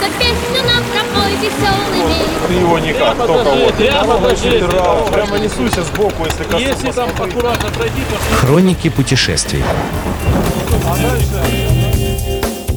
За 0.00 0.08
песню 0.18 0.62
нам 0.66 0.82
пропой 0.92 1.32
веселыми. 1.36 2.48
Ты 2.48 2.54
его 2.54 2.78
никак, 2.78 3.16
только 3.16 3.50
вот. 3.50 3.74
Прямо 3.74 4.18
покажи. 4.18 4.66
Прямо, 4.68 5.06
прямо 5.06 5.38
несуйся 5.38 5.82
сбоку, 5.84 6.24
если 6.24 6.44
коснусь. 6.44 6.62
Если 6.62 6.90
там 6.92 7.10
аккуратно 7.10 7.70
пройти, 7.70 8.00
то 8.10 8.36
Хроники 8.36 8.88
путешествий. 8.88 9.62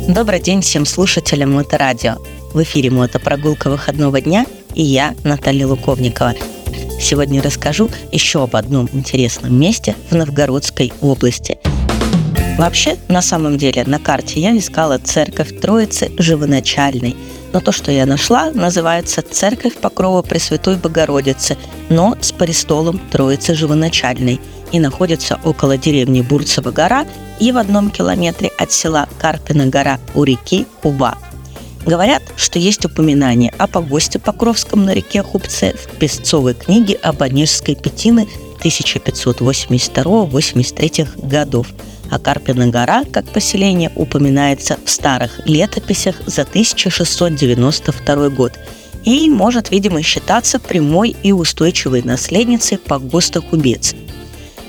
Добрый 0.08 0.40
день 0.40 0.62
всем 0.62 0.86
слушателям 0.86 1.54
Моторадио. 1.54 2.16
В 2.54 2.64
эфире 2.64 2.90
мотопрогулка 2.92 3.70
выходного 3.70 4.22
дня 4.22 4.46
и 4.74 4.84
я, 4.84 5.16
Наталья 5.24 5.68
Луковникова. 5.68 6.34
Сегодня 7.00 7.42
расскажу 7.42 7.90
еще 8.12 8.44
об 8.44 8.56
одном 8.56 8.90
интересном 8.94 9.60
месте 9.60 9.96
в 10.10 10.16
Новгородской 10.16 10.94
области. 11.02 11.58
Вообще, 12.58 12.98
на 13.08 13.22
самом 13.22 13.58
деле, 13.58 13.84
на 13.86 14.00
карте 14.00 14.40
я 14.40 14.58
искала 14.58 14.98
церковь 14.98 15.60
Троицы 15.60 16.12
Живоначальной. 16.18 17.16
Но 17.54 17.62
то, 17.62 17.72
что 17.72 17.92
я 17.92 18.08
нашла, 18.08 18.50
называется 18.52 19.22
Церковь 19.22 19.76
Покрова 19.76 20.24
Пресвятой 20.24 20.76
Богородицы, 20.76 21.56
но 21.90 22.18
с 22.20 22.32
престолом 22.32 23.00
Троицы 23.12 23.54
Живоначальной 23.54 24.42
и 24.72 24.80
находится 24.80 25.40
около 25.46 25.78
деревни 25.78 26.22
Бурцева 26.22 26.72
гора 26.72 27.06
и 27.40 27.52
в 27.52 27.58
одном 27.58 27.92
километре 27.92 28.52
от 28.58 28.72
села 28.72 29.08
Карпина 29.20 29.68
гора 29.68 30.00
у 30.16 30.24
реки 30.24 30.66
Хуба. 30.82 31.18
Говорят, 31.86 32.24
что 32.36 32.60
есть 32.60 32.84
упоминание 32.84 33.54
о 33.58 33.68
погосте 33.68 34.20
Покровском 34.20 34.84
на 34.84 34.94
реке 34.94 35.24
Хубце 35.24 35.74
в 35.74 35.98
Песцовой 35.98 36.54
книге 36.54 36.96
об 36.96 37.22
Онежской 37.24 37.76
Петины 37.76 38.28
1582-83 38.64 41.28
годов, 41.28 41.68
а 42.10 42.20
Карпина 42.20 42.68
гора 42.68 43.04
как 43.12 43.30
поселение 43.30 43.92
упоминается 43.96 44.78
в 44.84 44.90
старых 44.90 45.42
летописях 45.46 46.16
за 46.26 46.44
1692 46.44 48.30
год 48.30 48.54
и 49.04 49.30
может, 49.30 49.72
видимо, 49.72 50.02
считаться 50.02 50.60
прямой 50.60 51.16
и 51.24 51.32
устойчивой 51.32 52.02
наследницей 52.02 52.78
погоста 52.78 53.42
Хубец. 53.42 53.96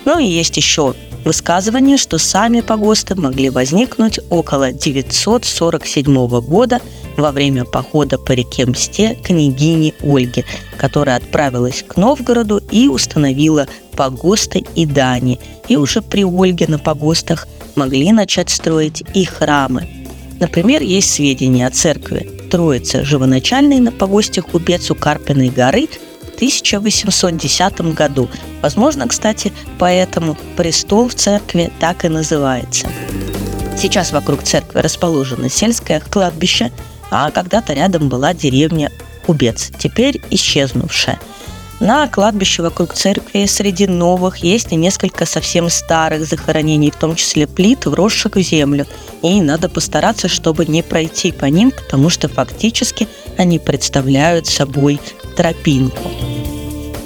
Ну 0.05 0.19
и 0.19 0.27
есть 0.27 0.57
еще 0.57 0.95
высказывание, 1.29 1.99
что 1.99 2.17
сами 2.17 2.63
погосты 2.63 3.15
могли 3.15 3.51
возникнуть 3.51 4.19
около 4.31 4.73
947 4.73 6.41
года 6.41 6.81
во 7.19 7.33
время 7.33 7.67
похода 7.67 8.17
по 8.17 8.33
реке 8.33 8.65
Мсте 8.65 9.15
княгини 9.23 9.93
Ольги, 10.01 10.47
которая 10.79 11.17
отправилась 11.17 11.85
к 11.87 11.99
Новгороду 11.99 12.63
и 12.71 12.89
установила 12.89 13.67
погосты 13.95 14.65
и 14.75 14.87
дани. 14.87 15.39
И 15.69 15.77
уже 15.77 16.01
при 16.01 16.25
Ольге 16.25 16.67
на 16.67 16.79
погостах 16.79 17.47
могли 17.77 18.11
начать 18.13 18.49
строить 18.49 19.03
и 19.13 19.27
храмы. 19.27 19.87
Например, 20.41 20.81
есть 20.81 21.13
сведения 21.13 21.67
о 21.67 21.71
церкви 21.71 22.27
Троицы 22.51 23.05
Живоначальной 23.05 23.81
на 23.81 23.93
погосте 23.93 24.41
Кубец 24.41 24.91
у 24.91 24.95
Карпиной 24.95 25.51
горы 25.51 25.89
1810 26.39 27.81
году. 27.95 28.29
Возможно, 28.63 29.09
кстати, 29.09 29.53
поэтому 29.77 30.37
престол 30.57 31.09
в 31.09 31.15
церкви 31.15 31.73
так 31.81 32.05
и 32.05 32.09
называется. 32.09 32.89
Сейчас 33.77 34.13
вокруг 34.13 34.45
церкви 34.45 34.79
расположено 34.79 35.51
сельское 35.51 35.99
кладбище, 35.99 36.71
а 37.11 37.33
когда-то 37.33 37.73
рядом 37.73 38.09
была 38.09 38.35
деревня 38.35 38.93
Кубец, 39.27 39.73
теперь 39.79 40.21
исчезнувшая. 40.31 41.19
На 41.81 42.09
кладбище 42.09 42.63
вокруг 42.63 42.95
церкви 42.95 43.47
среди 43.47 43.87
новых 43.87 44.39
есть 44.39 44.73
и 44.73 44.77
несколько 44.77 45.27
совсем 45.27 45.69
старых 45.71 46.25
захоронений, 46.27 46.91
в 46.91 46.97
том 46.97 47.15
числе 47.15 47.47
плит, 47.47 47.87
вросших 47.87 48.37
в 48.37 48.41
землю. 48.41 48.87
И 49.23 49.41
надо 49.41 49.69
постараться, 49.69 50.29
чтобы 50.29 50.67
не 50.67 50.83
пройти 50.83 51.31
по 51.31 51.45
ним, 51.47 51.71
потому 51.71 52.11
что 52.11 52.29
фактически 52.29 53.07
они 53.39 53.59
представляют 53.59 54.47
собой 54.47 55.01
тропинку. 55.37 56.11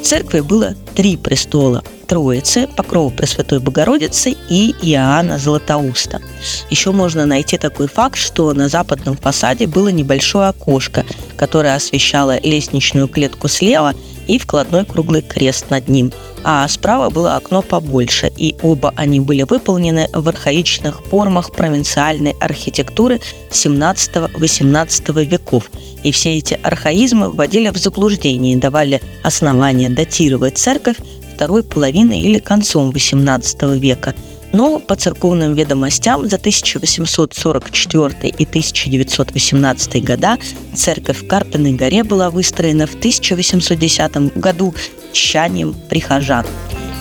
В 0.00 0.04
церкви 0.04 0.40
было 0.40 0.74
три 0.94 1.16
престола– 1.16 1.84
Троицы, 2.12 2.68
Покрова 2.76 3.08
Пресвятой 3.08 3.58
Богородицы 3.58 4.36
и 4.50 4.74
Иоанна 4.82 5.38
Златоуста. 5.38 6.20
Еще 6.68 6.92
можно 6.92 7.24
найти 7.24 7.56
такой 7.56 7.88
факт, 7.88 8.18
что 8.18 8.52
на 8.52 8.68
западном 8.68 9.16
фасаде 9.16 9.66
было 9.66 9.88
небольшое 9.88 10.48
окошко, 10.48 11.06
которое 11.36 11.74
освещало 11.74 12.38
лестничную 12.38 13.08
клетку 13.08 13.48
слева 13.48 13.94
и 14.26 14.38
вкладной 14.38 14.84
круглый 14.84 15.22
крест 15.22 15.70
над 15.70 15.88
ним. 15.88 16.12
А 16.44 16.66
справа 16.68 17.10
было 17.10 17.36
окно 17.36 17.62
побольше, 17.62 18.32
и 18.36 18.56
оба 18.62 18.92
они 18.96 19.20
были 19.20 19.44
выполнены 19.44 20.08
в 20.12 20.28
архаичных 20.28 21.02
формах 21.04 21.52
провинциальной 21.52 22.34
архитектуры 22.40 23.20
17-18 23.50 25.24
веков. 25.24 25.70
И 26.02 26.10
все 26.10 26.36
эти 26.36 26.58
архаизмы 26.62 27.30
вводили 27.30 27.68
в 27.68 27.76
заблуждение 27.76 28.54
и 28.54 28.56
давали 28.60 29.00
основания 29.22 29.88
датировать 29.88 30.58
церковь 30.58 30.96
второй 31.34 31.62
половины 31.62 32.20
или 32.20 32.38
концом 32.38 32.90
XVIII 32.90 33.78
века. 33.78 34.14
Но 34.52 34.78
по 34.78 34.96
церковным 34.96 35.54
ведомостям 35.54 36.28
за 36.28 36.36
1844 36.36 38.28
и 38.28 38.44
1918 38.44 40.04
года 40.04 40.36
церковь 40.74 41.22
в 41.22 41.26
Карпиной 41.26 41.72
горе 41.72 42.04
была 42.04 42.30
выстроена 42.30 42.86
в 42.86 42.94
1810 42.94 44.36
году 44.36 44.74
тщанием 45.12 45.74
прихожан. 45.88 46.46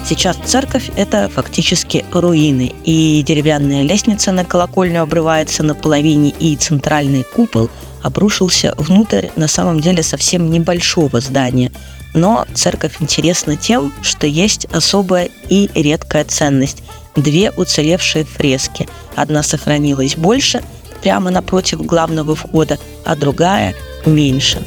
Сейчас 0.08 0.38
церковь– 0.46 0.90
это 0.96 1.30
фактически 1.30 2.04
руины, 2.12 2.74
и 2.84 3.24
деревянная 3.26 3.84
лестница 3.84 4.32
на 4.32 4.44
колокольню 4.44 5.04
обрывается 5.04 5.64
наполовине, 5.64 6.32
и 6.32 6.56
центральный 6.58 7.24
купол 7.24 7.70
обрушился 8.02 8.74
внутрь 8.78 9.28
на 9.36 9.48
самом 9.48 9.80
деле 9.80 10.04
совсем 10.04 10.50
небольшого 10.50 11.22
здания. 11.22 11.72
Но 12.14 12.46
церковь 12.54 12.98
интересна 13.00 13.56
тем, 13.56 13.94
что 14.02 14.28
есть 14.28 14.66
особая 14.66 15.30
и 15.50 15.70
редкая 15.74 16.26
ценность– 16.26 16.84
две 17.16 17.52
уцелевшие 17.52 18.26
фрески. 18.26 18.88
Одна 19.16 19.44
сохранилась 19.44 20.16
больше, 20.16 20.62
прямо 21.02 21.30
напротив 21.32 21.86
главного 21.86 22.36
входа, 22.36 22.78
а 23.06 23.16
другая– 23.16 23.76
меньше. 24.06 24.62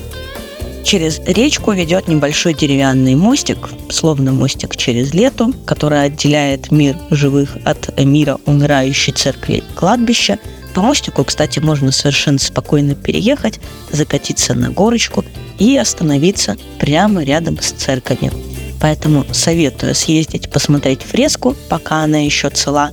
Через 0.84 1.18
речку 1.20 1.72
ведет 1.72 2.08
небольшой 2.08 2.52
деревянный 2.52 3.14
мостик, 3.14 3.70
словно 3.88 4.32
мостик 4.32 4.76
через 4.76 5.14
лету, 5.14 5.54
который 5.64 6.04
отделяет 6.04 6.70
мир 6.70 6.96
живых 7.10 7.56
от 7.64 7.98
мира 7.98 8.38
умирающей 8.44 9.14
церкви 9.14 9.64
кладбища. 9.74 10.38
По 10.74 10.82
мостику, 10.82 11.24
кстати, 11.24 11.58
можно 11.58 11.90
совершенно 11.90 12.38
спокойно 12.38 12.94
переехать, 12.94 13.60
закатиться 13.92 14.54
на 14.54 14.70
горочку 14.70 15.24
и 15.58 15.74
остановиться 15.78 16.58
прямо 16.78 17.24
рядом 17.24 17.58
с 17.60 17.70
церковью. 17.72 18.32
Поэтому 18.78 19.24
советую 19.32 19.94
съездить 19.94 20.50
посмотреть 20.50 21.02
фреску, 21.02 21.56
пока 21.70 22.02
она 22.02 22.18
еще 22.18 22.50
цела, 22.50 22.90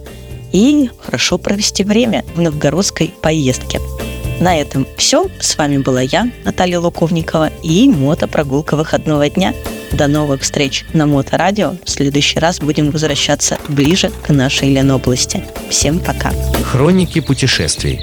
и 0.54 0.90
хорошо 0.98 1.38
провести 1.38 1.84
время 1.84 2.24
в 2.36 2.42
новгородской 2.42 3.14
поездке. 3.22 3.80
На 4.42 4.60
этом 4.60 4.88
все. 4.98 5.28
С 5.40 5.56
вами 5.56 5.78
была 5.78 6.02
я, 6.02 6.32
Наталья 6.44 6.80
Луковникова, 6.80 7.52
и 7.62 7.88
мотопрогулка 7.88 8.76
выходного 8.76 9.30
дня. 9.30 9.54
До 9.92 10.08
новых 10.08 10.42
встреч 10.42 10.84
на 10.94 11.06
Моторадио. 11.06 11.76
В 11.86 11.90
следующий 11.90 12.40
раз 12.40 12.60
будем 12.60 12.90
возвращаться 12.90 13.60
ближе 13.68 14.12
к 14.26 14.30
нашей 14.30 14.74
Ленобласти. 14.74 15.44
Всем 15.70 16.00
пока. 16.00 16.32
Хроники 16.64 17.22
путешествий. 17.22 18.02